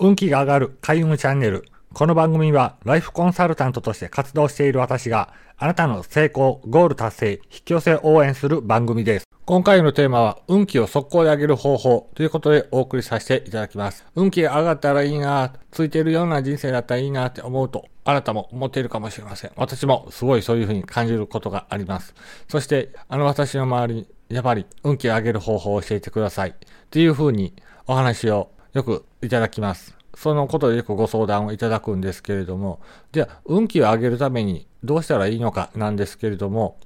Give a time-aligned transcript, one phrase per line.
[0.00, 1.64] 運気が上がる開運チャンネル。
[1.92, 9.24] この番組はライフコンサルタントとして活動している私があなたの成功、ゴール達成、引き寄せ応援する番組です。
[9.44, 14.06] 今回のテーマは運気を速攻で上げる方法ということでお送りさせていただきます。
[14.14, 19.50] 運気が上がったらいいな、ついてるような人生だったらいいなって思うとあなたも思っているかもしれません。
[19.56, 22.14] 私もすごいそういうふうに感じることがあります。
[22.46, 26.54] そしてあの私の周りにやっぱり運気を上げる方法を教えてくださいっ
[26.88, 27.52] ていうふうに
[27.88, 29.96] お話をよくいただきます。
[30.14, 32.80] そのことでよくご相談をいただくんですけれども、
[33.12, 36.76] じゃあ、運気を上げるためにどうしたらいいのかなんですけれども、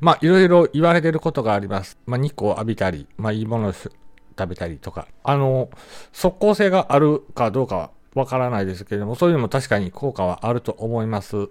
[0.00, 1.98] まあ、いろいろ言われてることがあります。
[2.06, 3.90] まあ、日光を浴びたり、まあ、いいものを食
[4.48, 5.68] べたりとか、あの、
[6.12, 11.48] 即効性があるかどうかはわからないですけれども、そういうのも確かに効果はあると思います。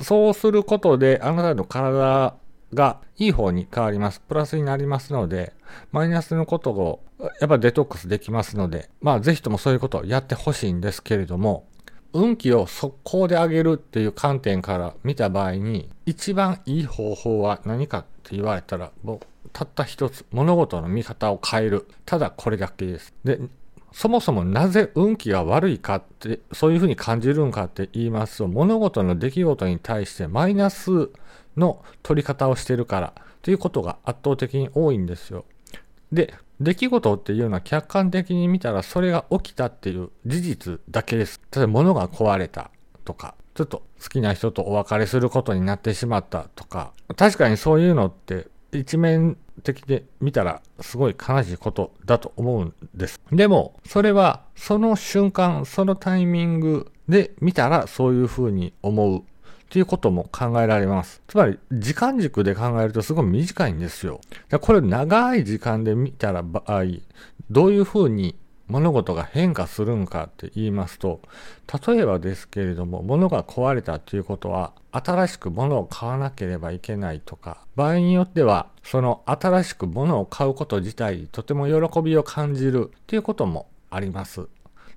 [0.00, 2.34] そうすることで、あなたの体
[2.74, 4.20] がいい方に変わります。
[4.20, 5.52] プラスになりますので、
[5.92, 7.00] マイナスのことを
[7.40, 11.66] やっぱデトックスできますので、まあぜひともそういうことをやってほしいんですけれども、
[12.12, 19.20] 運気を速攻で上げるっていう観点から見た場合に、一番いい方法は何かって言われたら、もう
[19.52, 21.86] たった一つ、物事の見方を変える。
[22.04, 23.14] ただこれだけです。
[23.24, 23.38] で、
[23.92, 31.10] そもそもなぜ運気が悪いかって、そういうふうに感じるんかって言いますと、物事の出来事に対してマイナス
[31.56, 35.44] の取り方をしてるからということが圧倒的に多いんですよ。
[36.12, 41.40] で、出来事っていうのは客観的に見たらそれが起きたっていう事実だけです。
[41.54, 42.70] 例えば物が壊れた
[43.04, 53.20] とか、ちょっと好きな人とお別れすることになってしまったとか、確かにそういうのって一面的で見たらすごい悲しいことだと思うんです。
[53.32, 59.22] でも、それはその瞬間、そのタイミングで見たらそういうふうに思うっ
[59.70, 61.22] ていうことも考えられます。
[61.28, 64.20] つまり、時間軸で考えるとすごい短いんですよ。
[64.60, 66.84] これ長い時間で見たら場合、
[67.50, 68.36] どういうふうに
[68.70, 71.20] 物事が変化するんかって言いますと、
[71.86, 84.48] 例えばですけれども、物が壊れたっていうことは、新しく物を買わなければいけないとか、場合によっては、その新しく物を買うこと自体、とても喜びを感じるっていうこともあります。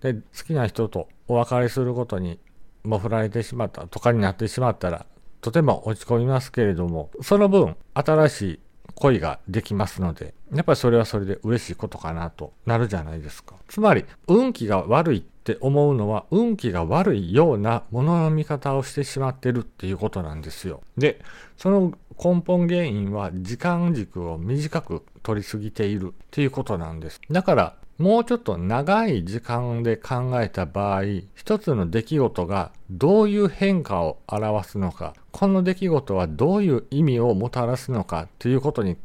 [0.02, 2.40] で、好きな人とお別れすることに
[2.84, 5.06] もう振られてしまったとかになってしまったら、
[5.42, 8.60] とても落ち込みますけれども、その分、新しい
[8.96, 13.56] 恋ができますので、やっぱりそれはそれで嬉しいことかなとなるじゃないですか。
[13.68, 20.82] つまり、運気が悪いって思うのは、運気が悪いようなものの見方をしてしまってるっていうことなんですよ。
[20.98, 21.22] で、
[21.58, 21.94] その
[22.24, 27.20] 根本原因は時間軸を短く取りすぎているっていうことなんです。
[27.32, 31.04] だから、もうちょっと長い時間で考えた場合、
[31.36, 38.98] 一つの出来事がどういう変化を表すのか、この出来事はどういう意味をもたらすのかということに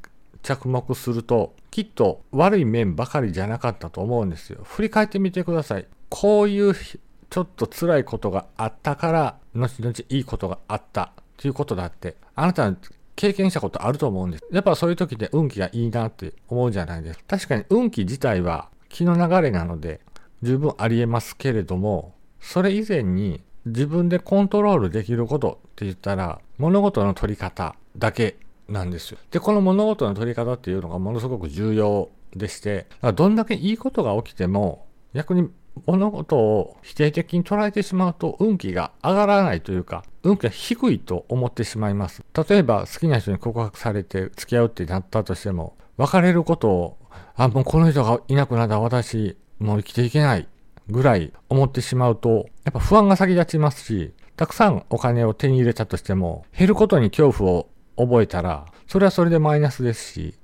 [0.42, 4.60] 着目すると、きっと悪い面ばかりじゃなかったと思うんですよ。
[4.64, 5.86] 振り返ってみてください。
[6.08, 12.74] こういうちょっと辛いことがあったから、後々いいことがあったということだって、あなたは
[13.16, 14.44] 経験したことあると思うんです。
[14.50, 17.24] やっぱそういう時って運気がいいなって思うじゃないですか。
[17.36, 20.00] 確かに運気自体は気の流れなので
[20.42, 28.36] 十分ありえますけれども、それ以前に自分でコントロールできることって言ったら物事の取り方だけ
[28.68, 29.18] なんですよ。
[29.30, 35.50] で、この物事の取り方っていうのがものすごく重要でして、どんだけいいことが起きても逆に
[35.86, 42.22] 物事を否定的に捉えてしまうと運気が上がらないというか、運気が低いと思ってしまいます。
[42.48, 46.98] 例えば好きな人に告白されて付き合うってなったとしても、別れることを
[47.38, 50.48] あ、もうこの人がいなくなった私、もう生きていけない
[50.90, 60.34] ぐらい思ってしまうと、やっぱ不安が先立ちますし、たくさんお金を手に入れたとしても、減ることに恐怖を覚えたら、それはそれでマイナスですし、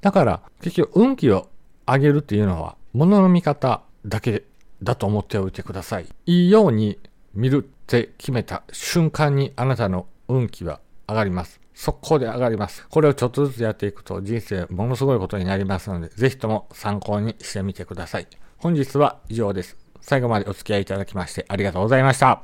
[0.00, 1.48] だから結局運気を
[1.86, 4.42] 上げるっていうのは、物の見方だけ
[4.82, 6.06] だと思っておいてください。
[6.26, 6.98] いいように
[7.34, 11.61] 見るって決めた瞬間にあなたの運気は上がります。
[11.74, 12.86] 速攻で上がります。
[12.88, 18.26] これをちょっとずつやっていくと人生ものすごいことになりますので、ぜひとも参考にしてみてください。
[18.58, 19.76] 本日は以上です。
[20.00, 22.42] 最後までお付き合いいただきましてありがとうございました。